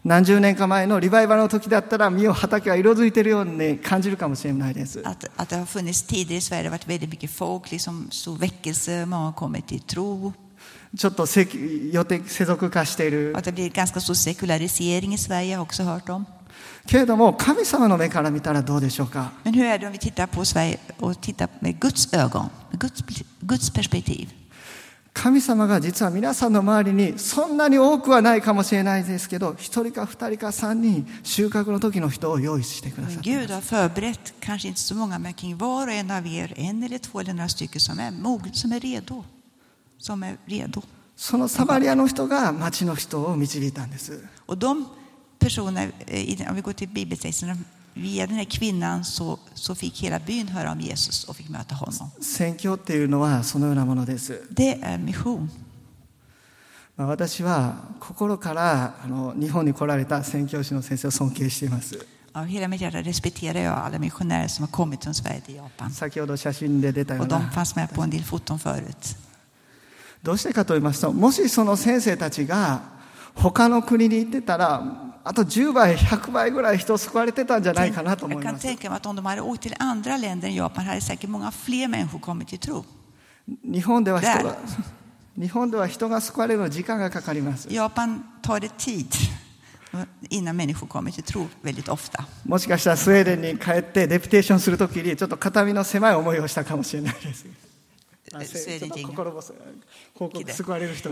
[0.04, 5.02] 何十年か前のリバイバルの時だったら、身を畑が色づいているように感じるかもしれないです。
[10.96, 11.46] ちょっとせ
[11.92, 13.32] 予定世俗化している。
[16.86, 22.80] けれども神様の目から見たらどうでしょうか Men hur är det om vi tittar på Sverige och tittar med Guds ögon, med
[22.80, 23.02] Guds,
[23.42, 24.28] Guds perspektiv?
[25.14, 36.10] 神様が実は皆さんの周りにそんなに多くはないかもしれないですけど一人か二人か三人収穫の時の人を用意してくださってい Gud ま har す förberett, kanske inte så många, men kring var och en
[36.10, 39.24] av er, en eller två eller några stycken som är mogna, som är redo.
[39.98, 40.82] Som är redo.
[41.16, 44.86] そのサマリアの人が町の人を導いたんです Och de
[45.39, 47.65] personer, eh, i- om vi går till bibeltexten,
[47.95, 51.75] via den här kvinnan så, så fick hela byn höra om Jesus och fick möta
[51.75, 52.09] honom.
[52.21, 55.47] 宣教っていうのはそのようなものです Det är mission.
[56.97, 62.05] まあ私は心からあの日本に来られた宣教師の先生を尊敬しています
[62.35, 65.91] Av hela mitt hjärta respekterar jag alla missionärer som har kommit från Sverige till Japan.
[65.91, 69.15] 先ほど写真で出たよう Och de な fanns med på en del foton förut.
[70.23, 72.81] どうしてかと言いますともしその先生たちが
[73.35, 74.81] 他の国に行ってたら
[75.28, 78.66] あと10倍100倍ぐらい人を救われてたんじゃないかなと思います.
[83.62, 84.56] 日本では人だが
[85.38, 89.06] 日本では人が救われるのに時間がかかります I Japan tar det tid
[90.30, 92.24] innan människor kommer till tro väldigt ofta.
[92.46, 97.44] もしかしたらスウェーデンに帰ってデプテーションするときにちょっと肩身の狭い思いをしたかもしれないです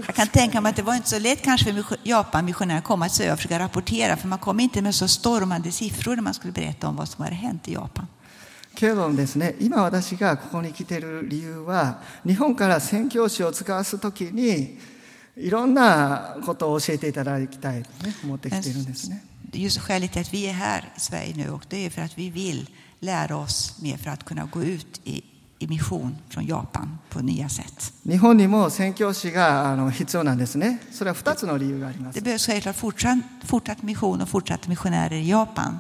[0.07, 2.84] Jag kan tänka mig att det var inte så lätt kanske för mission- Japan-missionärer att
[2.84, 6.24] komma till Sverige och försöka rapportera, för man kom inte med så stormande siffror när
[6.24, 8.07] man skulle berätta om vad som hade hänt i Japan.
[8.76, 14.80] けれどもですね今私がここに来てる理由は日本から宣教師を使わすときに
[15.36, 22.18] いろんなことを教えていただきたいと、ね、思ってきているんですね Just skälet till att vi är här i Sverige nu och det är för att
[22.18, 22.70] vi vill
[23.01, 25.24] lära oss mer för att kunna gå ut i,
[25.59, 27.93] i mission från Japan på nya sätt.
[28.05, 35.80] 日本にも宣教師があの必要なんですねそれは2つの理由があります Det behövs självklart fortsatt, fortsatt mission och fortsatta missionärer i Japan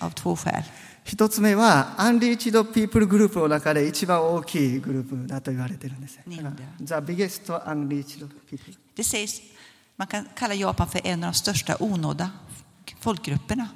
[0.00, 0.64] av två skäl.
[1.04, 9.40] 一つ目はアンリーチドピープルグループの中で一番大きいグループだと言われてるんですなんだ The biggest unreached people Det sägs,
[9.96, 12.30] man kan kalla Japan för en av de största onådda
[13.00, 13.68] folkgrupperna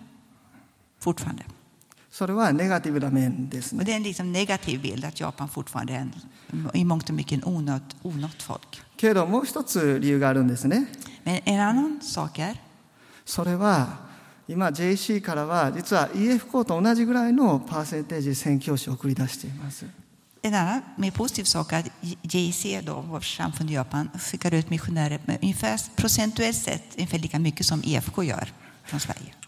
[1.00, 1.44] fortfarande.
[2.10, 6.12] それはネガティブな面です Och ね det är en liksom negativ bild att Japan fortfarande är en,
[6.74, 8.82] i mångt och mycket en onått, onått folk.
[8.96, 10.86] けれどもう一つ理由があるんですね
[11.24, 12.56] Men en annan sak är
[13.26, 13.98] それは
[14.46, 19.86] 今 JC からは実は EF 校と同じぐらいのパーセンテージ宣教師を送り出しています
[20.42, 21.86] En annan mer positiv sak är att
[22.22, 27.38] JC, då, vårt samfund i Japan, skickar ut missionärer med ungefär procentuellt sett ungefär lika
[27.38, 28.67] mycket som EFK gör från Sverige.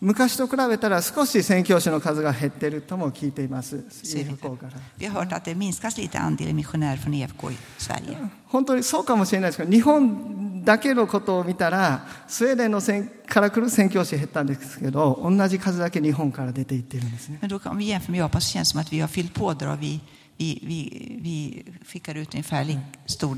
[0.02, 3.84] 昔と比べたら少し宣教師の数が減っているとも聞いています、
[8.46, 17.40] 本当にそうかもしれないですけど、日本だけのことを見たら、スウェーデンのせんから来る宣教師減ったんですけど、同じ数だけ日本から出ていってるんですね。
[20.42, 23.36] Vi, vi, vi skickar ut ungefär lika stor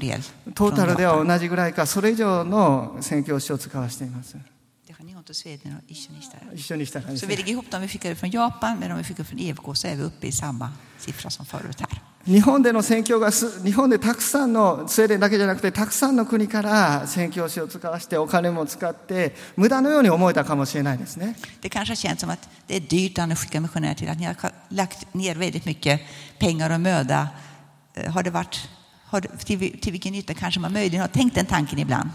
[5.03, 6.37] Det har ni inte Sweden och Isha Nista.
[6.55, 8.99] 一緒にしたらで Så す vi ね lägger ihop dem vi skickar ut från Japan med de
[8.99, 12.01] vi skickar från EFK så är vi uppe i samma siffra som förut här.
[12.25, 24.19] 日本での宣教がす日本でたくさんのスウェーデンだけじゃなくてたくさんの国から宣教師を使わせてお金も使って無駄のように思えたかもしれないですね Det kanske har känts som att det är dyrt att skicka missionärer till att
[24.19, 24.37] ni har
[24.71, 26.01] lagt ner väldigt mycket
[26.39, 27.29] pengar och möda.
[27.95, 28.69] Eh, Har det varit,
[29.07, 32.11] har det, till, till vilken nytta kanske man möjligen har tänkt den tanken ibland.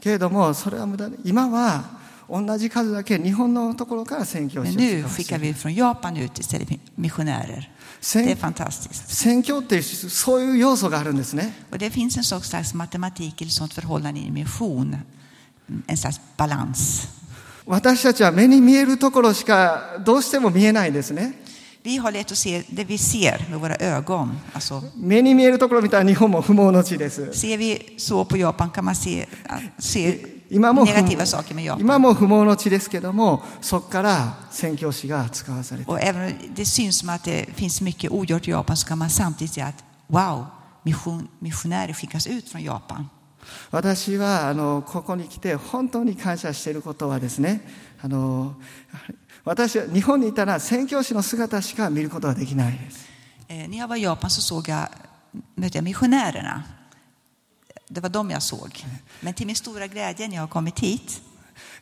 [0.00, 1.82] けれどもそれは無駄で今は
[2.30, 7.70] 同じ数だけ日本のところから宣教 Men 師を nu 使わせ skickar て vi från Japan ut istället för missionärer.
[8.00, 9.08] Det är 宣 fantastiskt.
[9.08, 14.96] 宣教っていうそういう要素があるんですね Och det finns en sorts slags matematik eller sånt förhållande i mission.
[15.86, 17.08] En slags balans.
[17.66, 21.34] 私たちは目に見えるところしかどうしても見えないですね
[21.84, 24.36] Vi har lätt att se det vi ser med våra ögon.
[24.52, 29.26] Alltså, 目に見えるところを見たら日本も不毛の地です ser vi så på Japan kan man se,
[29.78, 30.85] se 今も,
[31.79, 35.91] 今も不毛の地ですけどもそこから宣教師が使わされて。
[43.71, 47.67] 私はあのここに来て本当に感謝していることはですね
[48.01, 48.55] あの
[49.43, 53.05] 私は日本にいたら宣教師の姿しか見ることはできないです。
[57.92, 58.84] Det var dem jag såg.
[59.20, 61.22] Men till min stora glädje när jag har kommit hit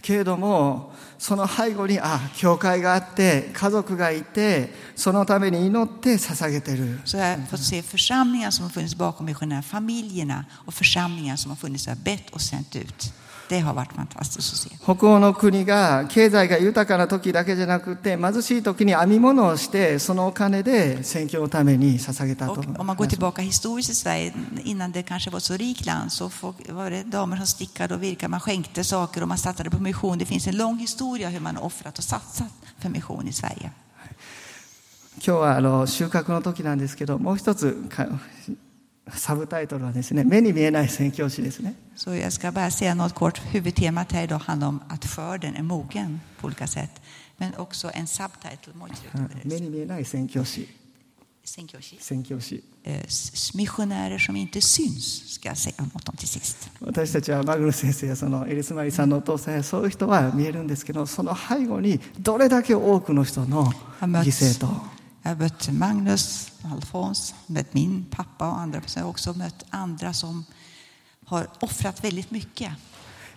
[0.02, 11.36] けれどもその背後にあ教会があって家族がいてそのために祈って捧げてる så har jag fått se församlingar som har funnits bakom missionärerna, familjerna och församlingar
[11.36, 13.12] som har funnits där bett och sänt ut.
[13.50, 14.70] Det har varit fantastiskt att se.
[14.82, 24.32] 北欧の国が経済が豊かな時だけじゃなくて貧しい時に編み物をしてそのお金で宣教のために捧げたと Och om man går tillbaka historiskt i Sverige,
[24.64, 27.94] innan det kanske var ett så rikt land, så folk- var det damer som stickade
[27.94, 30.18] och virkade, man skänkte saker och man satsade på mission.
[30.18, 33.70] Det finns en lång historia hur man har offrat och satsat för mission i Sverige.
[35.18, 38.06] 今日はあの収穫の時なんですけどもう一つか
[39.15, 41.75] サブタイトルはですね、目に見えない宣教師ですね。
[41.95, 42.13] So,
[49.99, 50.67] い宣教師。
[51.43, 51.99] 宣教師。
[51.99, 52.65] 宣教。
[56.81, 64.90] 私たちはマグロ先生やそのエリス・マリさんのお父さんやそういう人は見えるんですけど、その背後にどれだけ多くの人の犠牲と。
[65.22, 68.80] Jag har mött Magnus, Alfons, mött min pappa och andra.
[68.96, 70.44] Jag har också mött andra som
[71.26, 72.72] har offrat väldigt mycket.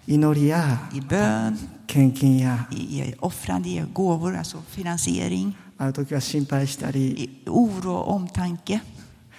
[0.05, 1.57] 祈りや I bön,
[1.87, 8.81] 献金や i, i offrande, i gåvor, alltså finansiering, ある時は心配したり i oro och omtanke.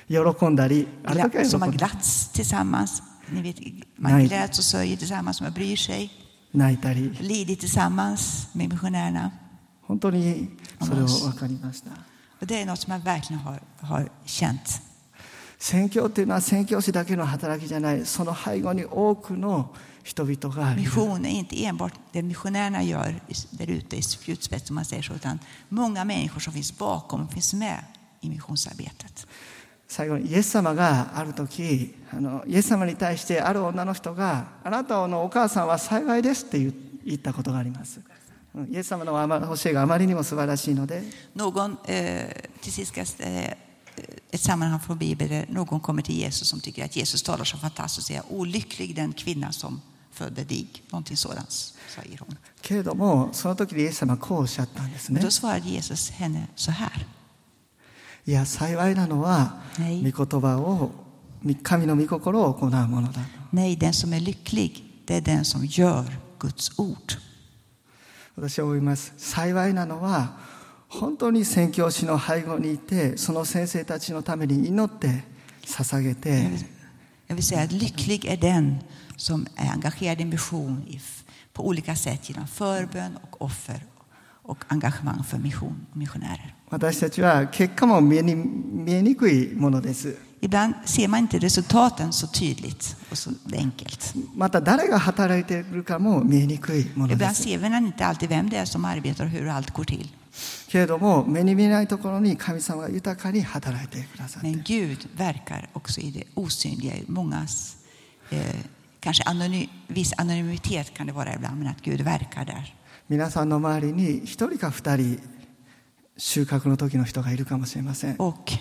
[0.09, 3.03] 喜んだりある時は Gla- 喜 Som har んだり glatts tillsammans.
[3.33, 3.57] Ni vet,
[3.99, 4.26] man Nej.
[4.28, 6.11] gläds och sörjer tillsammans, man bryr sig.
[6.55, 9.31] 泣いたり Lidit tillsammans med missionärerna.
[9.83, 10.51] 本当に
[10.81, 11.91] それを分かりました
[12.46, 14.82] Och det är något som jag verkligen har, har känt.
[15.58, 19.74] 宣教っていうのは宣教師だけの働きじゃないその背後に多くの
[20.04, 23.20] 人々がいる Mission är inte enbart det missionärerna gör
[23.52, 25.39] där ute i spjutspets, om man säger så, utan
[25.70, 27.84] många människor som finns bakom finns med
[28.22, 29.28] i missionsarbetet.
[29.88, 36.72] 最後にイエス様がある時あのイエス様に対してある女の人が「あなたのお母さんは幸いです」って言
[37.04, 38.14] 言ったことがありますうん
[38.68, 41.03] イエス様のあま教えがあまりにも素晴らしいので
[41.37, 43.57] Någon, eh, till sist ska jag, eh,
[44.31, 47.57] ett sammanhang från Bibeln där någon kommer till Jesus som tycker att Jesus talar så
[47.57, 49.81] fantastiskt och säger olycklig den kvinna som
[50.12, 50.66] födde dig.
[50.91, 51.51] Någonting sådant
[51.97, 52.37] säger hon.
[52.62, 57.07] けれどもその時にイエス様はこうおっしゃったんです Men ね då svarade Jesus henne så här.
[58.26, 60.91] いや幸いなのははい御言葉を
[61.62, 63.20] 神の御心を行うものだ
[63.53, 66.05] Nej, den som är lycklig, det är den som gör
[66.39, 67.18] Guds ord.
[68.36, 70.38] 私は思います幸いなのは
[70.90, 75.24] 本当に宣教師の背後にいてその先生たちのために祈って
[75.66, 76.50] 捧げて
[77.28, 78.80] jag vill säga att lycklig är den
[79.18, 80.86] som är engagerad i mission
[81.54, 83.84] på olika sätt genom förbön och offer
[84.44, 86.54] och engagemang för mission och missionärer.
[86.70, 94.14] 私たちは結果も見えに見えにくいものです Ibland ser man inte resultaten så tydligt och så enkelt.
[94.35, 99.72] また誰が働いているかも見えにくいもので Ibland す ser man inte alltid vem det är som arbetar och hur allt
[99.72, 100.09] går till.
[100.68, 106.95] けれども目に見えないところに神様が豊かに働いてくださって Men Gud verkar också i det osynliga.
[106.95, 107.76] i Mångas,
[108.31, 108.64] eh,
[109.01, 112.74] kanske anonym, viss anonymitet kan det vara ibland, men att Gud verkar där.
[113.11, 115.20] 皆さんの周りに一人か二人
[116.16, 118.53] 収穫の時の人がいるかもしれません Och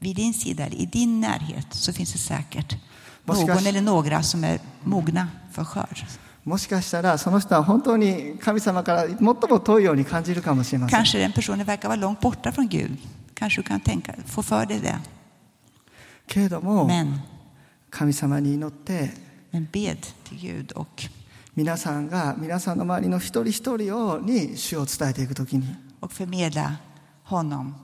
[0.00, 2.76] vid din sida, eller i din närhet, så finns det säkert
[3.24, 6.04] Vad ska- någon eller några som är mogna för skörd.
[6.44, 12.96] もしかしたらその人は本当に神様から最も遠いように感じるかもしれません Kanske den personen verkar vara långt borta från Gud.
[13.34, 14.96] Kanske du kan tänka, få för dig det.
[16.26, 17.20] けれども Men,
[17.90, 19.10] 神様に祈って
[19.52, 20.86] men bed till Gud och,
[21.56, 25.66] 皆さんが皆さんの周りの一人一人をに主を伝えていくときに
[26.00, 26.78] och förmedla
[27.28, 27.74] honom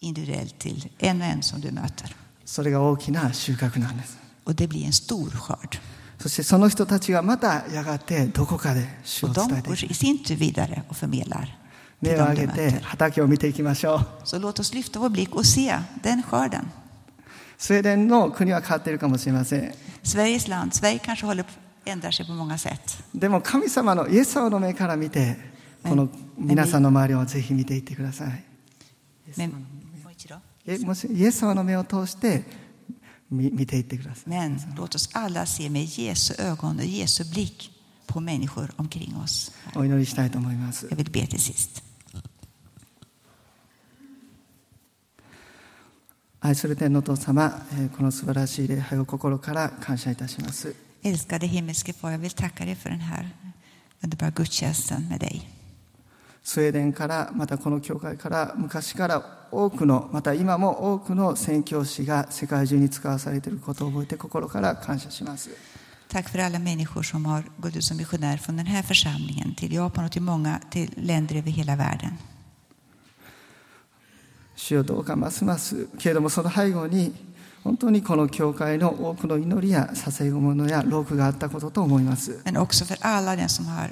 [0.00, 2.14] individuellt till en och en som du möter.
[2.44, 5.78] それが大きな収穫なんです Och det blir en stor skörd.
[6.18, 11.46] そしてその人たちがまたやがてどこかで主を Och 伝 de えてい går く i sin tur vidare och förmedlar
[12.02, 12.80] till 目を dem 上 de げて möter.
[12.82, 15.72] 畑を見ていきましょう Så låt oss lyfta vår blick och se
[16.02, 16.64] den skörden.
[17.58, 19.74] スウェーデンの国は変わっているかもしれません
[20.04, 22.80] Sveriges land, Sverige kanske håller på att ändra sig på många sätt.
[23.14, 25.36] でも神様のイエス様の目から見て
[25.82, 26.08] この
[26.38, 28.44] 皆さんの周りをぜひ見ていってください
[29.36, 29.62] Men, えもし
[30.65, 32.43] イエス様の目を通して
[33.29, 37.71] 見見ていってください men låt oss alla se med Jesu ögon och Jesu blick
[38.07, 39.51] på människor omkring oss.
[39.75, 41.81] お祈りしたいと思います Jag vill be till sist.
[46.41, 53.29] 愛する天のお父様えーこの素晴らしい礼拝を心から感謝いたします Älskade himmelske far, jag vill tacka dig för den här
[54.03, 55.60] underbara gudstjänsten med dig.
[56.43, 65.49] スウェーデンからまたこの教会から昔から多くのまた今も多くの宣教師が世界中に使わされていることを覚えて心から感謝します
[66.07, 69.73] Tack för alla människor som har gått ut som missionär från den här församlingen till
[69.73, 72.17] Japan och till många till länder över hela världen.
[74.55, 77.13] 主よどうかますますけれどもその背後に
[77.63, 83.91] 本当にこの教会の多くの祈りや捧げ物や労苦があったことと思います Men också för alla den som, har,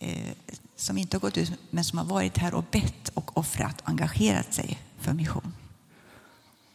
[0.00, 0.34] eh,
[0.79, 3.89] som inte har gått ut men som har varit här och bett och offrat och
[3.89, 5.53] engagerat sig för mission.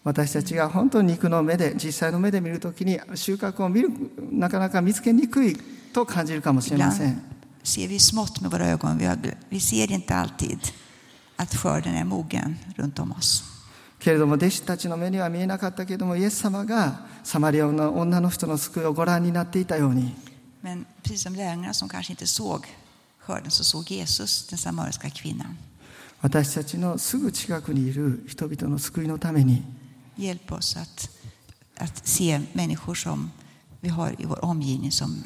[0.03, 3.91] 私たちが本当に肉の目で実際の目で見るときに収穫を見る
[4.33, 5.55] なかなか見つけにくい
[5.93, 7.23] と感じるかもしれませ Ibland ん
[7.63, 8.99] ser vi smått med våra ögon.
[8.99, 10.59] Vi, har, vi ser inte alltid
[11.37, 13.45] att skörden är mogen runt om oss.
[13.99, 20.15] けれども弟子たちの目には見えなかったけれどもイエス様がサマリアの女の人の救いをご覧になっていたように
[20.63, 22.67] Men precis som lärjungarna som kanske inte såg
[23.25, 25.57] skörden så såg Jesus den samariska kvinnan.
[26.23, 29.63] 私たちのすぐ近くにいる人々の救いのために
[30.19, 31.11] Hjälp oss att,
[31.79, 33.31] att se människor som
[33.81, 35.25] vi har i vår omgivning som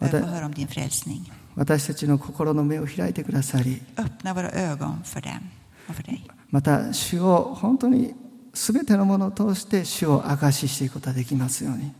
[0.00, 1.30] Ja, det- behöver höra om din frälsning.
[1.54, 5.50] 私たちの心の目を開いてくださり Öppna våra ögon för dem
[5.88, 6.22] och för dig.
[6.50, 8.14] また主を本当に
[8.54, 11.92] 全てのものを通して主を証ししていくことができますように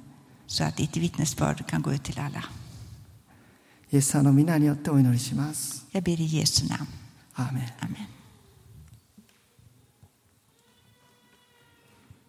[0.49, 2.43] Så att ditt vittnesbörd kan gå ut till alla.
[3.92, 6.88] イエス様の皆によってお祈りします Jag ber i Jesu namn.
[7.36, 8.17] アーメン Amen.